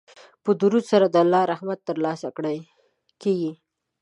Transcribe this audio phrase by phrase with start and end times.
[0.43, 2.27] په درود سره د الله رحمت ترلاسه
[3.21, 3.51] کیږي.